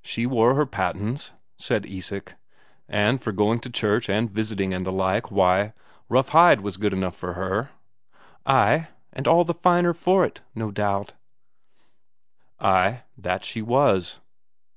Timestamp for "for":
3.20-3.32, 7.16-7.32, 9.94-10.24